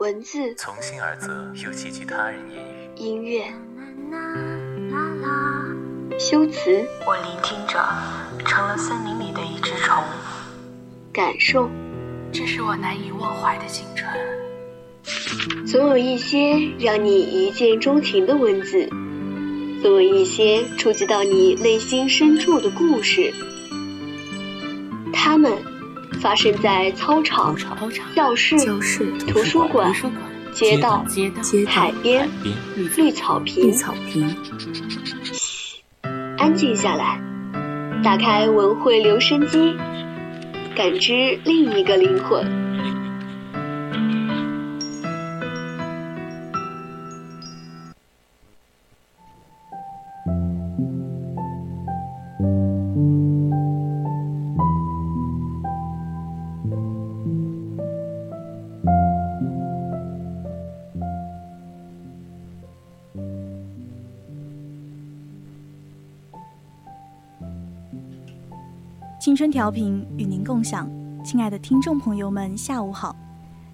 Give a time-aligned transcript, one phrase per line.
[0.00, 2.88] 文字从心而泽，又寄居他人言语。
[2.96, 3.44] 音乐
[6.18, 7.78] 修辞我聆听着，
[8.46, 10.02] 成了森林里的一只虫。
[11.12, 11.68] 感受，
[12.32, 14.10] 这是我难以忘怀的青春。
[15.66, 18.88] 总有一些让你一见钟情的文字，
[19.82, 23.34] 总有一些触及到你内心深处的故事。
[25.12, 25.52] 他们
[26.20, 27.56] 发生在操场、
[28.14, 28.56] 教室、
[29.26, 29.90] 图书馆、
[30.52, 31.02] 街道、
[31.66, 32.28] 海边、
[32.96, 33.72] 绿草坪。
[33.72, 33.86] 嘘，
[36.36, 37.18] 安静下来，
[38.04, 39.74] 打开文汇留声机，
[40.76, 42.59] 感知另一个灵魂。
[69.40, 70.86] 春调频与您共享，
[71.24, 73.16] 亲爱的听众朋友们，下午好！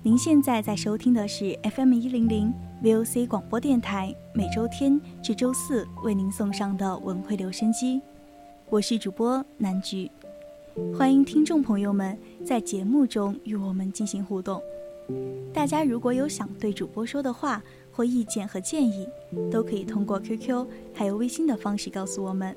[0.00, 8.00] 您现在在收听的是 FM 一零零 VOC 广播电台，每周天至周四为您送上的文汇留声机，
[8.70, 10.08] 我是主播南菊，
[10.96, 14.62] 欢迎听众朋友们在节目中与我们进行互动。
[15.52, 19.08] 大家如果有想对主播说的话或意见和建议，
[19.50, 22.56] 都可以通过 QQ 还有微信的方式告诉我们。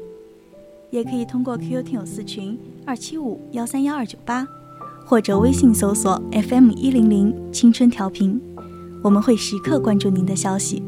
[0.92, 4.48] 也可以通过 QQ 听友四群二七五幺三幺二九八，
[5.06, 8.42] 或者微信搜索 FM 一零零青春调频，
[9.04, 10.82] 我们会时刻关注您的消息。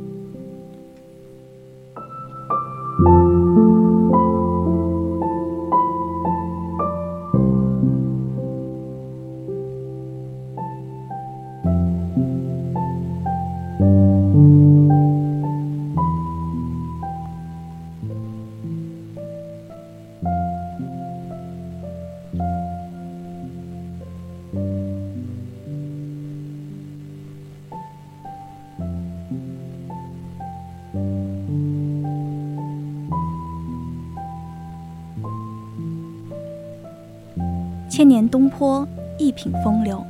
[38.02, 38.84] 千年东坡，
[39.20, 40.04] 一品风流。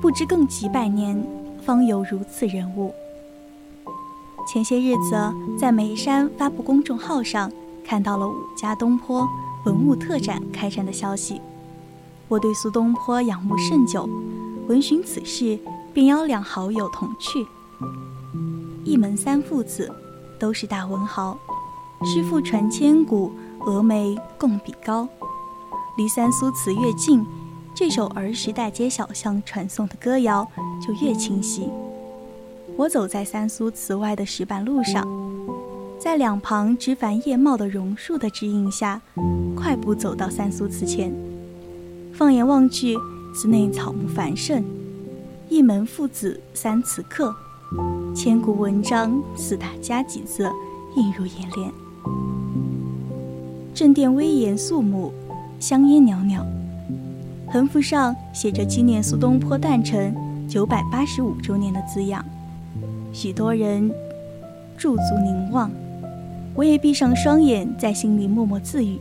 [0.00, 1.20] 不知更几百年，
[1.60, 2.94] 方有如此人物。
[4.46, 5.16] 前些日子，
[5.58, 7.50] 在眉山发布公众号上
[7.84, 9.28] 看到了五家东坡
[9.64, 11.40] 文物特展开展的消息。
[12.28, 14.08] 我对苏东坡仰慕甚久，
[14.68, 15.58] 闻讯此事，
[15.92, 17.44] 便邀两好友同去。
[18.84, 19.92] 一门三父子，
[20.38, 21.36] 都是大文豪，
[22.04, 25.08] 诗赋传千古，峨眉共比高。
[25.96, 27.24] 离三苏祠越近，
[27.74, 30.46] 这首儿时大街小巷传颂的歌谣
[30.80, 31.68] 就越清晰。
[32.76, 35.06] 我走在三苏祠外的石板路上，
[35.98, 39.02] 在两旁枝繁叶茂的榕树的指引下，
[39.54, 41.12] 快步走到三苏祠前。
[42.14, 42.96] 放眼望去，
[43.34, 44.64] 祠内草木繁盛，
[45.50, 47.34] 一门父子三祠客，
[48.14, 50.50] 千古文章四大家几字
[50.96, 51.70] 映入眼帘。
[53.74, 55.12] 正殿威严肃穆。
[55.62, 56.44] 香烟袅袅，
[57.46, 60.12] 横幅上写着纪念苏东坡诞辰
[60.48, 62.24] 九百八十五周年的字样，
[63.12, 63.88] 许多人
[64.76, 65.70] 驻足凝望，
[66.56, 68.98] 我也闭上双眼，在心里默默自语：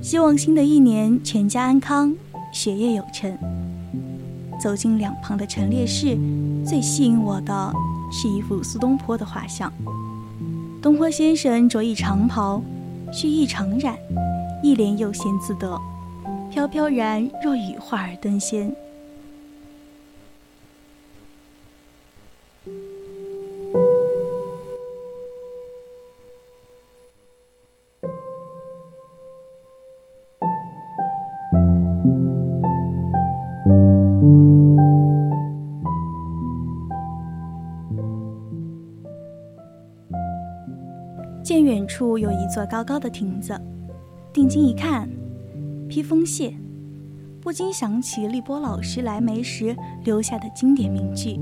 [0.00, 2.16] 希望新的一年全家安康，
[2.50, 3.36] 学业有成。
[4.58, 6.16] 走进两旁的陈列室，
[6.64, 7.74] 最吸引我的
[8.10, 9.70] 是一幅苏东坡的画像。
[10.80, 12.62] 东坡先生着一长袍，
[13.12, 13.92] 蓄一长髯。
[14.62, 15.76] 一脸悠闲自得，
[16.50, 18.72] 飘飘然若羽化而登仙。
[41.42, 43.60] 见远处有一座高高的亭子。
[44.32, 45.10] 定睛一看，
[45.90, 46.54] 披风屑，
[47.38, 51.36] 不禁想起立波老师来梅时留下的经典名句：“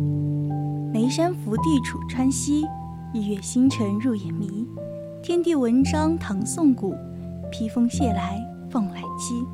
[0.93, 2.67] 眉山福地楚川西，
[3.15, 4.67] 日月星辰入眼迷。
[5.23, 6.93] 天地文章唐宋古，
[7.53, 9.47] 披风屑来凤来栖。”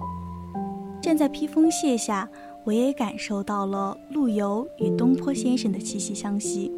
[1.02, 2.26] 站在披风蟹下，
[2.64, 6.72] 我也感受到了陆游与东坡先生的气息相吸，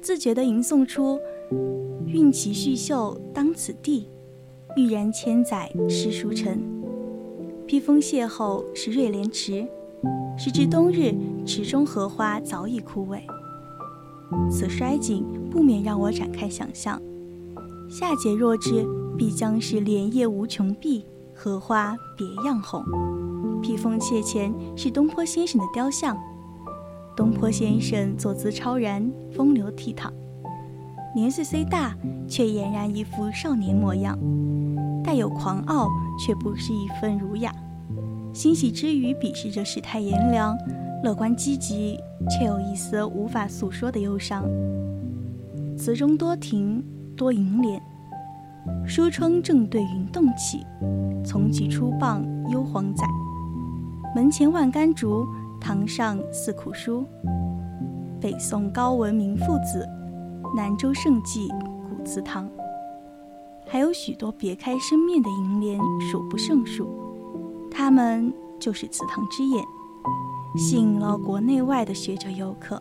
[0.00, 1.18] 自觉地吟诵出
[2.06, 4.08] ：“韵其续秀当此地。”
[4.76, 6.58] 欲然千载诗书成，
[7.64, 9.64] 披风邂逅是瑞莲池，
[10.36, 11.14] 时至冬日，
[11.46, 13.20] 池中荷花早已枯萎。
[14.50, 17.00] 此衰景不免让我展开想象：
[17.88, 18.84] 夏节若至，
[19.16, 22.82] 必将是莲叶无穷碧，荷花别样红。
[23.62, 26.18] 披风切前是东坡先生的雕像，
[27.14, 30.10] 东坡先生坐姿超然，风流倜傥。
[31.14, 34.18] 年岁虽大，却俨然一副少年模样，
[35.04, 37.54] 带有狂傲，却不失一份儒雅。
[38.32, 40.56] 欣喜之余，鄙视着世态炎凉；
[41.04, 41.98] 乐观积极，
[42.30, 44.44] 却有一丝无法诉说的忧伤。
[45.76, 46.82] 词中多亭，
[47.16, 47.80] 多楹联，
[48.86, 50.66] 书窗正对云动起，
[51.24, 53.06] 从其出傍幽篁载。
[54.16, 55.26] 门前万竿竹，
[55.60, 57.06] 堂上四库书。
[58.20, 59.86] 北宋高文明父子。
[60.56, 61.48] 南州盛记
[61.88, 62.48] 古祠堂，
[63.66, 66.88] 还有许多别开生面的楹联，数不胜数。
[67.70, 69.64] 它们就是祠堂之眼，
[70.56, 72.80] 吸引了国内外的学者游客。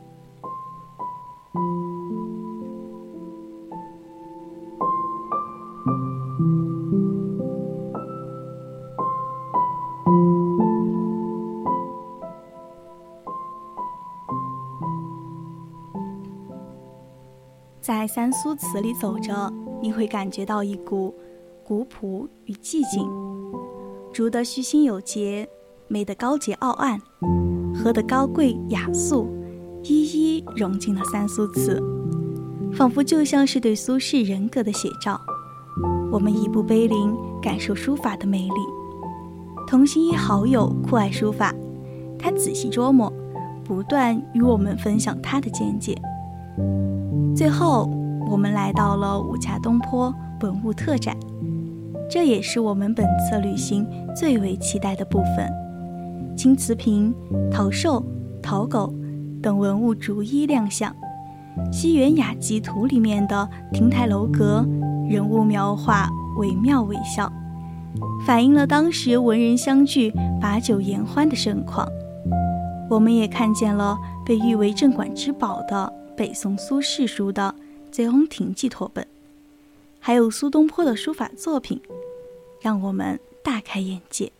[17.82, 19.52] 在三苏祠里走着，
[19.84, 21.14] 你会感觉到一股
[21.62, 23.06] 古朴与寂静。
[24.14, 25.46] 竹的虚心有节，
[25.90, 26.98] 梅的高洁傲岸，
[27.76, 29.28] 荷的高贵雅素，
[29.84, 31.84] 一一融进了三苏祠，
[32.72, 35.20] 仿佛就像是对苏轼人格的写照。
[36.10, 38.56] 我们移步碑林，感受书法的魅力。
[39.68, 41.54] 同行一好友酷爱书法，
[42.18, 43.12] 他仔细琢磨，
[43.66, 46.02] 不断与我们分享他的见解。
[47.36, 47.90] 最后，
[48.30, 51.16] 我们来到了五家东坡文物特展，
[52.10, 55.52] 这也是我们本次旅行最为期待的部分。
[56.36, 57.14] 青瓷瓶、
[57.52, 58.04] 陶兽、
[58.42, 58.94] 陶狗
[59.42, 60.92] 等文物逐一亮相，
[61.72, 64.66] 《西园雅集图》里面的亭台楼阁、
[65.08, 67.32] 人物描画惟妙惟肖，
[68.26, 70.12] 反映了当时文人相聚、
[70.42, 71.88] 把酒言欢的盛况。
[72.90, 75.94] 我们也看见了被誉为镇馆之宝的。
[76.16, 77.56] 北宋苏轼书的
[77.94, 79.06] 《醉翁亭记》拓本，
[80.00, 81.80] 还有苏东坡的书法作品，
[82.60, 84.32] 让我们大开眼界。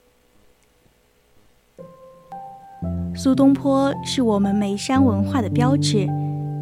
[3.16, 6.08] 苏东坡是我们眉山文化的标志，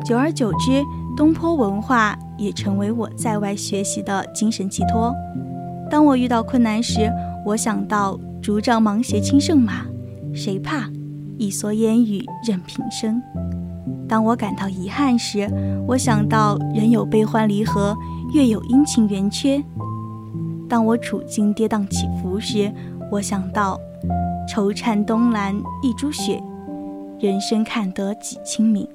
[0.03, 0.83] 久而久之，
[1.15, 5.15] 东坡文化也成为我在外学习的精神寄托。
[5.89, 7.09] 当我遇到困难时，
[7.45, 9.85] 我想到“竹杖芒鞋轻胜马，
[10.33, 10.91] 谁怕？
[11.37, 13.21] 一蓑烟雨任平生。”
[14.11, 15.47] 当我感到遗憾时，
[15.87, 17.95] 我想到人有悲欢离合，
[18.33, 19.63] 月有阴晴圆缺。
[20.67, 22.69] 当我处境跌宕起伏时，
[23.09, 23.79] 我想到
[24.53, 26.43] 惆怅东栏一株雪，
[27.21, 28.85] 人生看得几清明。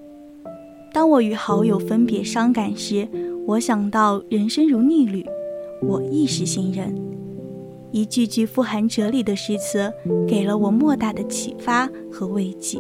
[0.93, 3.09] 当我与好友分别伤感时，
[3.47, 5.25] 我想到人生如逆旅，
[5.81, 6.95] 我亦是行人。
[7.91, 9.91] 一句句富含哲理的诗词，
[10.29, 12.79] 给了我莫大的启发和慰藉。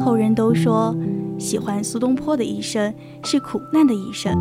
[0.00, 0.96] 后人都说，
[1.38, 2.92] 喜欢苏东坡的一生
[3.22, 4.34] 是苦难的一生，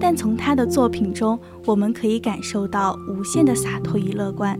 [0.00, 4.58] 但从他的作品中，我们可以感受到无限的洒脱与乐观。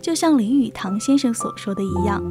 [0.00, 2.22] 就像林语堂先生所说的一样，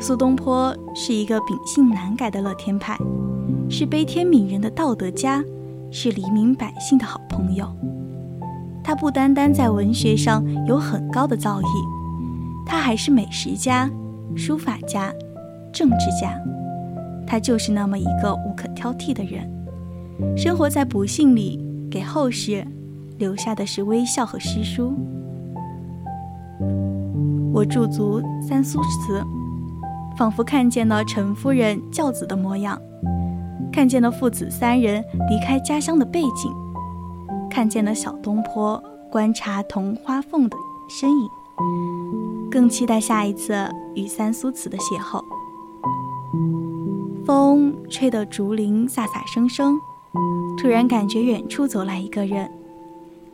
[0.00, 2.98] 苏东坡是一个秉性难改的乐天派，
[3.68, 5.44] 是悲天悯人的道德家，
[5.90, 7.66] 是黎民百姓的好朋友。
[8.82, 11.64] 他不单单在文学上有很高的造诣，
[12.66, 13.90] 他还是美食家、
[14.34, 15.12] 书法家。
[15.74, 16.40] 政治家，
[17.26, 19.50] 他就是那么一个无可挑剔的人，
[20.36, 22.64] 生活在不幸里，给后世
[23.18, 24.94] 留下的是微笑和诗书。
[27.52, 29.20] 我驻足三苏祠，
[30.16, 32.80] 仿佛看见了陈夫人教子的模样，
[33.72, 36.52] 看见了父子三人离开家乡的背景，
[37.50, 40.56] 看见了小东坡观察桐花凤的
[40.88, 41.28] 身影，
[42.48, 45.20] 更期待下一次与三苏祠的邂逅。
[47.24, 49.80] 风吹得竹林飒飒声声，
[50.58, 52.50] 突然感觉远处走来一个人，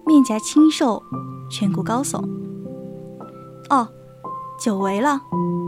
[0.07, 1.03] 面颊清瘦，
[1.51, 2.23] 颧骨高耸。
[3.69, 3.89] 哦，
[4.61, 5.21] 久违了，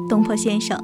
[0.09, 0.79] 东坡先生。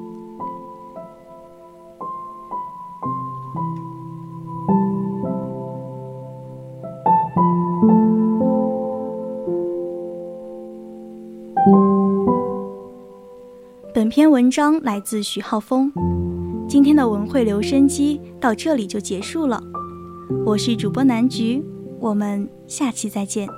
[13.95, 15.93] 本篇文章来自徐浩峰。
[16.69, 19.59] 今天的文汇留声机到这里就结束了，
[20.45, 21.65] 我是主播南菊，
[21.99, 23.49] 我们下期再见。